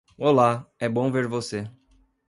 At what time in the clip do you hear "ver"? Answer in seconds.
1.11-1.27